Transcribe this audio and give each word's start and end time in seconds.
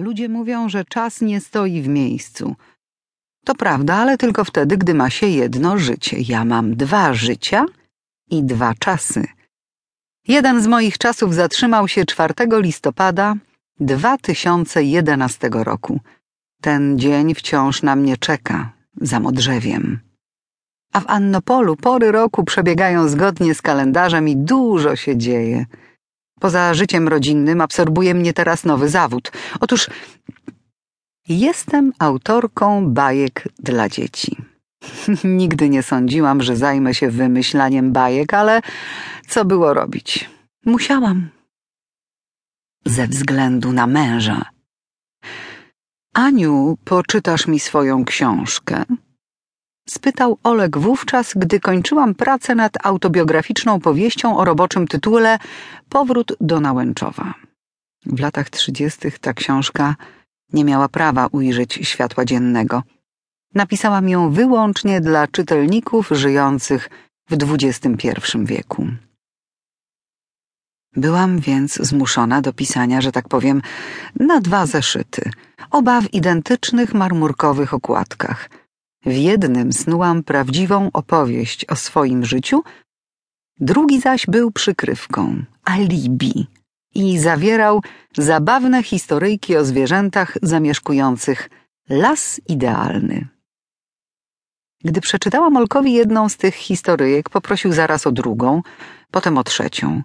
Ludzie 0.00 0.28
mówią, 0.28 0.68
że 0.68 0.84
czas 0.84 1.20
nie 1.20 1.40
stoi 1.40 1.82
w 1.82 1.88
miejscu. 1.88 2.56
To 3.44 3.54
prawda, 3.54 3.94
ale 3.94 4.18
tylko 4.18 4.44
wtedy, 4.44 4.76
gdy 4.76 4.94
ma 4.94 5.10
się 5.10 5.26
jedno 5.26 5.78
życie. 5.78 6.16
Ja 6.20 6.44
mam 6.44 6.76
dwa 6.76 7.14
życia 7.14 7.66
i 8.30 8.42
dwa 8.42 8.74
czasy. 8.78 9.24
Jeden 10.28 10.62
z 10.62 10.66
moich 10.66 10.98
czasów 10.98 11.34
zatrzymał 11.34 11.88
się 11.88 12.04
4 12.04 12.34
listopada 12.50 13.34
2011 13.80 15.48
roku. 15.52 16.00
Ten 16.62 16.98
dzień 16.98 17.34
wciąż 17.34 17.82
na 17.82 17.96
mnie 17.96 18.16
czeka, 18.16 18.72
za 19.00 19.20
modrzewiem. 19.20 20.00
A 20.92 21.00
w 21.00 21.04
Annopolu 21.06 21.76
pory 21.76 22.12
roku 22.12 22.44
przebiegają 22.44 23.08
zgodnie 23.08 23.54
z 23.54 23.62
kalendarzem 23.62 24.28
i 24.28 24.36
dużo 24.36 24.96
się 24.96 25.16
dzieje. 25.16 25.66
Poza 26.40 26.74
życiem 26.74 27.08
rodzinnym 27.08 27.60
absorbuje 27.60 28.14
mnie 28.14 28.32
teraz 28.32 28.64
nowy 28.64 28.88
zawód. 28.88 29.32
Otóż 29.60 29.90
jestem 31.28 31.92
autorką 31.98 32.90
bajek 32.90 33.48
dla 33.58 33.88
dzieci. 33.88 34.36
Nigdy 35.24 35.68
nie 35.68 35.82
sądziłam, 35.82 36.42
że 36.42 36.56
zajmę 36.56 36.94
się 36.94 37.10
wymyślaniem 37.10 37.92
bajek, 37.92 38.34
ale 38.34 38.60
co 39.28 39.44
było 39.44 39.74
robić? 39.74 40.30
Musiałam. 40.66 41.28
Ze 42.86 43.06
względu 43.06 43.72
na 43.72 43.86
męża. 43.86 44.44
Aniu, 46.14 46.78
poczytasz 46.84 47.46
mi 47.46 47.60
swoją 47.60 48.04
książkę? 48.04 48.84
Spytał 49.90 50.38
Oleg 50.42 50.78
wówczas, 50.78 51.32
gdy 51.36 51.60
kończyłam 51.60 52.14
pracę 52.14 52.54
nad 52.54 52.86
autobiograficzną 52.86 53.80
powieścią 53.80 54.38
o 54.38 54.44
roboczym 54.44 54.88
tytule 54.88 55.38
Powrót 55.88 56.32
do 56.40 56.60
Nałęczowa. 56.60 57.34
W 58.06 58.20
latach 58.20 58.50
trzydziestych 58.50 59.18
ta 59.18 59.32
książka 59.34 59.96
nie 60.52 60.64
miała 60.64 60.88
prawa 60.88 61.26
ujrzeć 61.26 61.74
światła 61.74 62.24
dziennego. 62.24 62.82
Napisałam 63.54 64.08
ją 64.08 64.30
wyłącznie 64.30 65.00
dla 65.00 65.26
czytelników 65.26 66.08
żyjących 66.10 66.90
w 67.30 67.36
XXI 67.42 68.18
wieku. 68.44 68.86
Byłam 70.96 71.38
więc 71.38 71.74
zmuszona 71.74 72.40
do 72.40 72.52
pisania, 72.52 73.00
że 73.00 73.12
tak 73.12 73.28
powiem, 73.28 73.62
na 74.20 74.40
dwa 74.40 74.66
zeszyty, 74.66 75.30
oba 75.70 76.00
w 76.00 76.14
identycznych 76.14 76.94
marmurkowych 76.94 77.74
okładkach– 77.74 78.48
w 79.04 79.12
jednym 79.12 79.72
snułam 79.72 80.22
prawdziwą 80.22 80.90
opowieść 80.92 81.64
o 81.64 81.76
swoim 81.76 82.24
życiu, 82.24 82.62
drugi 83.60 84.00
zaś 84.00 84.26
był 84.26 84.50
przykrywką, 84.50 85.44
alibi 85.64 86.46
i 86.94 87.18
zawierał 87.18 87.82
zabawne 88.16 88.82
historyjki 88.82 89.56
o 89.56 89.64
zwierzętach 89.64 90.36
zamieszkujących 90.42 91.50
las 91.88 92.40
idealny. 92.48 93.28
Gdy 94.84 95.00
przeczytałam 95.00 95.56
Olkowi 95.56 95.92
jedną 95.92 96.28
z 96.28 96.36
tych 96.36 96.54
historyjek, 96.54 97.30
poprosił 97.30 97.72
zaraz 97.72 98.06
o 98.06 98.12
drugą, 98.12 98.62
potem 99.10 99.38
o 99.38 99.44
trzecią. 99.44 100.02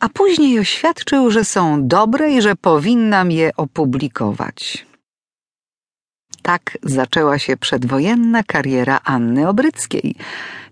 A 0.00 0.08
później 0.08 0.58
oświadczył, 0.58 1.30
że 1.30 1.44
są 1.44 1.86
dobre 1.86 2.30
i 2.30 2.42
że 2.42 2.56
powinnam 2.56 3.30
je 3.30 3.50
opublikować. 3.56 4.86
Tak 6.48 6.78
zaczęła 6.82 7.38
się 7.38 7.56
przedwojenna 7.56 8.42
kariera 8.42 9.00
Anny 9.04 9.48
Obryckiej. 9.48 10.14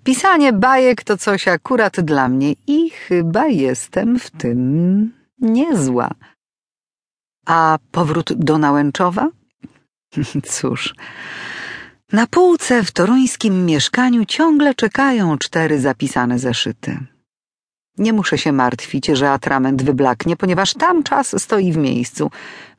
Pisanie 0.04 0.52
bajek 0.52 1.04
to 1.04 1.16
coś 1.16 1.48
akurat 1.48 2.00
dla 2.00 2.28
mnie 2.28 2.54
i 2.66 2.90
chyba 2.90 3.46
jestem 3.46 4.18
w 4.18 4.30
tym 4.30 5.12
niezła. 5.38 6.10
A 7.46 7.78
powrót 7.92 8.32
do 8.32 8.58
Nałęczowa? 8.58 9.30
Cóż, 10.52 10.94
na 12.12 12.26
półce 12.26 12.82
w 12.84 12.90
toruńskim 12.90 13.66
mieszkaniu 13.66 14.24
ciągle 14.24 14.74
czekają 14.74 15.38
cztery 15.38 15.80
zapisane 15.80 16.38
zeszyty. 16.38 16.98
Nie 17.98 18.12
muszę 18.12 18.38
się 18.38 18.52
martwić, 18.52 19.06
że 19.06 19.30
atrament 19.30 19.82
wyblaknie, 19.82 20.36
ponieważ 20.36 20.74
tam 20.74 21.02
czas 21.02 21.42
stoi 21.42 21.72
w 21.72 21.76
miejscu. 21.76 22.30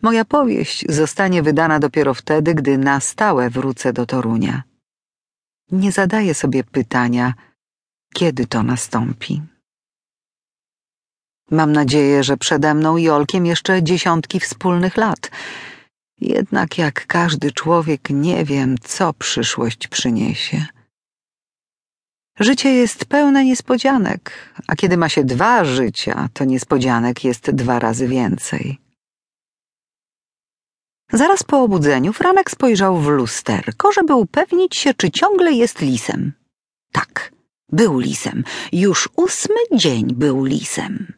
Moja 0.01 0.25
powieść 0.25 0.85
zostanie 0.89 1.43
wydana 1.43 1.79
dopiero 1.79 2.13
wtedy, 2.13 2.55
gdy 2.55 2.77
na 2.77 2.99
stałe 2.99 3.49
wrócę 3.49 3.93
do 3.93 4.05
Torunia. 4.05 4.63
Nie 5.71 5.91
zadaję 5.91 6.33
sobie 6.33 6.63
pytania, 6.63 7.33
kiedy 8.13 8.45
to 8.47 8.63
nastąpi. 8.63 9.41
Mam 11.51 11.71
nadzieję, 11.71 12.23
że 12.23 12.37
przede 12.37 12.73
mną 12.73 12.97
i 12.97 13.09
Olkiem 13.09 13.45
jeszcze 13.45 13.83
dziesiątki 13.83 14.39
wspólnych 14.39 14.97
lat. 14.97 15.31
Jednak 16.21 16.77
jak 16.77 17.07
każdy 17.07 17.51
człowiek 17.51 18.09
nie 18.09 18.45
wiem, 18.45 18.75
co 18.81 19.13
przyszłość 19.13 19.87
przyniesie. 19.87 20.65
Życie 22.39 22.73
jest 22.73 23.05
pełne 23.05 23.45
niespodzianek, 23.45 24.31
a 24.67 24.75
kiedy 24.75 24.97
ma 24.97 25.09
się 25.09 25.23
dwa 25.23 25.65
życia, 25.65 26.29
to 26.33 26.45
niespodzianek 26.45 27.23
jest 27.23 27.51
dwa 27.51 27.79
razy 27.79 28.07
więcej. 28.07 28.77
Zaraz 31.11 31.43
po 31.43 31.61
obudzeniu 31.63 32.13
Franek 32.13 32.51
spojrzał 32.51 32.97
w 32.97 33.07
lusterko, 33.07 33.91
żeby 33.91 34.15
upewnić 34.15 34.75
się, 34.75 34.93
czy 34.93 35.11
ciągle 35.11 35.51
jest 35.51 35.81
lisem. 35.81 36.33
Tak, 36.91 37.31
był 37.71 37.99
lisem. 37.99 38.43
Już 38.71 39.09
ósmy 39.15 39.55
dzień 39.73 40.13
był 40.13 40.43
lisem. 40.43 41.13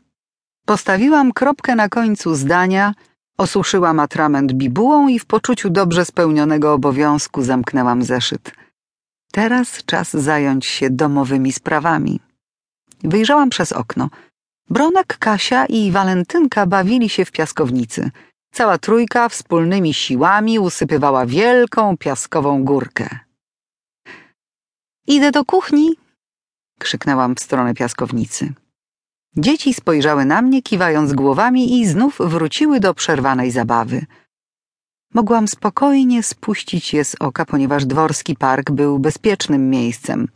Postawiłam 0.66 1.32
kropkę 1.32 1.76
na 1.76 1.90
końcu 1.90 2.36
zdania, 2.36 2.94
osuszyłam 3.38 4.00
atrament 4.00 4.54
bibułą 4.54 5.08
i 5.08 5.20
w 5.20 5.26
poczuciu 5.26 5.70
dobrze 5.70 6.06
spełnionego 6.06 6.74
obowiązku 6.74 7.42
zamknęłam 7.42 8.04
zeszyt. 8.04 8.52
Teraz 9.32 9.84
czas 9.86 10.14
zająć 10.14 10.66
się 10.66 10.90
domowymi 10.90 11.52
sprawami. 11.52 12.20
Wyjrzałam 13.04 13.50
przez 13.50 13.72
okno. 13.72 14.10
Bronek, 14.70 15.18
Kasia 15.18 15.66
i 15.66 15.92
Walentynka 15.92 16.66
bawili 16.66 17.10
się 17.10 17.26
w 17.26 17.32
piaskownicy. 17.32 18.12
Cała 18.54 18.78
trójka 18.78 19.30
wspólnymi 19.30 19.94
siłami 19.94 20.60
usypywała 20.60 21.26
wielką 21.26 21.98
piaskową 21.98 22.64
górkę. 22.64 23.20
Idę 25.08 25.32
do 25.32 25.46
kuchni, 25.46 25.96
krzyknęłam 26.80 27.36
w 27.36 27.40
stronę 27.40 27.74
piaskownicy. 27.74 28.54
Dzieci 29.38 29.74
spojrzały 29.74 30.26
na 30.26 30.42
mnie, 30.42 30.62
kiwając 30.62 31.14
głowami 31.14 31.80
i 31.80 31.88
znów 31.88 32.18
wróciły 32.20 32.80
do 32.80 32.94
przerwanej 32.94 33.52
zabawy. 33.52 34.06
Mogłam 35.14 35.48
spokojnie 35.48 36.24
spuścić 36.24 36.94
je 36.94 37.06
z 37.06 37.16
oka, 37.20 37.46
ponieważ 37.46 37.86
dworski 37.86 38.36
park 38.36 38.72
był 38.72 39.00
bezpiecznym 39.00 39.70
miejscem. 39.70 40.28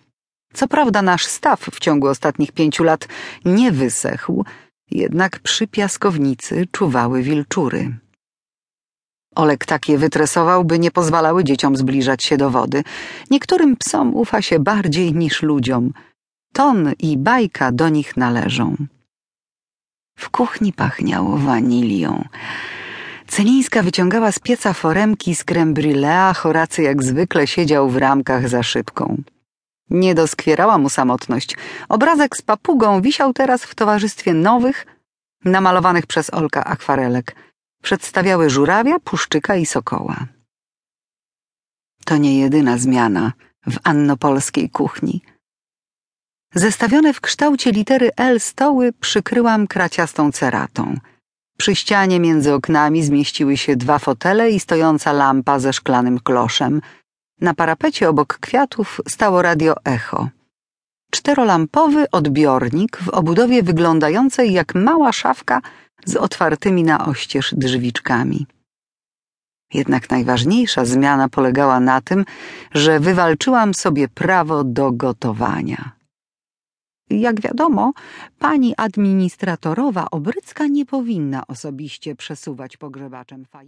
Co 0.53 0.67
prawda 0.67 1.01
nasz 1.01 1.25
staw 1.25 1.59
w 1.59 1.79
ciągu 1.79 2.07
ostatnich 2.07 2.51
pięciu 2.51 2.84
lat 2.84 3.07
nie 3.45 3.72
wysechł, 3.72 4.45
jednak 4.91 5.39
przy 5.39 5.67
piaskownicy 5.67 6.67
czuwały 6.72 7.23
wilczury. 7.23 7.97
Olek 9.35 9.66
takie 9.66 9.97
wytresował, 9.97 10.66
by 10.66 10.79
nie 10.79 10.91
pozwalały 10.91 11.44
dzieciom 11.44 11.78
zbliżać 11.78 12.23
się 12.23 12.38
do 12.38 12.50
wody. 12.50 12.84
Niektórym 13.31 13.78
psom 13.78 14.16
ufa 14.16 14.41
się 14.41 14.59
bardziej 14.59 15.13
niż 15.13 15.41
ludziom. 15.41 15.94
Ton 16.53 16.94
i 17.00 17.17
bajka 17.17 17.72
do 17.72 17.90
nich 17.90 18.17
należą. 18.17 18.75
W 20.17 20.29
kuchni 20.29 20.73
pachniało 20.73 21.38
wanilią. 21.38 22.23
Celińska 23.33 23.83
wyciągała 23.83 24.31
z 24.31 24.39
pieca 24.39 24.73
foremki 24.73 25.35
z 25.35 25.44
creme 25.44 25.73
brûlée, 25.73 26.35
Horacy 26.35 26.83
jak 26.83 27.03
zwykle 27.03 27.47
siedział 27.47 27.89
w 27.89 27.97
ramkach 27.97 28.49
za 28.49 28.63
szybką. 28.63 29.23
Nie 29.89 30.16
doskwierała 30.16 30.77
mu 30.77 30.89
samotność. 30.89 31.57
Obrazek 31.89 32.38
z 32.38 32.41
papugą 32.41 33.01
wisiał 33.01 33.33
teraz 33.33 33.63
w 33.63 33.75
towarzystwie 33.75 34.33
nowych, 34.33 34.85
namalowanych 35.45 36.05
przez 36.05 36.33
Olka 36.33 36.63
akwarelek. 36.63 37.35
Przedstawiały 37.83 38.49
żurawia, 38.49 38.99
puszczyka 38.99 39.55
i 39.55 39.66
sokoła. 39.66 40.28
To 42.05 42.17
nie 42.17 42.40
jedyna 42.40 42.78
zmiana 42.78 43.31
w 43.67 43.78
annopolskiej 43.84 44.69
kuchni. 44.69 45.22
Zestawione 46.55 47.13
w 47.13 47.22
kształcie 47.22 47.72
litery 47.72 48.11
L 48.17 48.40
stoły 48.40 48.93
przykryłam 48.99 49.67
kraciastą 49.67 50.31
ceratą– 50.31 50.96
przy 51.63 51.75
ścianie 51.75 52.19
między 52.19 52.53
oknami 52.53 53.03
zmieściły 53.03 53.57
się 53.57 53.75
dwa 53.75 53.99
fotele 53.99 54.51
i 54.51 54.59
stojąca 54.59 55.13
lampa 55.13 55.59
ze 55.59 55.73
szklanym 55.73 56.19
kloszem. 56.19 56.81
Na 57.41 57.53
parapecie 57.53 58.09
obok 58.09 58.37
kwiatów 58.37 59.01
stało 59.07 59.41
radio 59.41 59.75
echo. 59.85 60.29
Czterolampowy 61.11 62.11
odbiornik 62.11 62.97
w 62.97 63.09
obudowie 63.09 63.63
wyglądającej 63.63 64.53
jak 64.53 64.75
mała 64.75 65.11
szafka 65.11 65.61
z 66.05 66.15
otwartymi 66.15 66.83
na 66.83 67.05
oścież 67.05 67.53
drzwiczkami. 67.57 68.47
Jednak 69.73 70.09
najważniejsza 70.09 70.85
zmiana 70.85 71.29
polegała 71.29 71.79
na 71.79 72.01
tym, 72.01 72.25
że 72.71 72.99
wywalczyłam 72.99 73.73
sobie 73.73 74.07
prawo 74.07 74.63
do 74.63 74.91
gotowania. 74.91 75.91
Jak 77.19 77.41
wiadomo, 77.41 77.93
pani 78.39 78.73
administratorowa 78.77 80.07
Obrycka 80.11 80.67
nie 80.67 80.85
powinna 80.85 81.47
osobiście 81.47 82.15
przesuwać 82.15 82.77
pogrzebaczem 82.77 83.45
fajek. 83.45 83.61